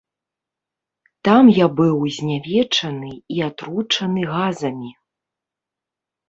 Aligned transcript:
Там 1.27 1.51
я 1.57 1.67
быў 1.79 1.95
знявечаны 2.15 3.11
і 3.37 3.45
атручаны 3.49 4.21
газамі. 4.33 4.91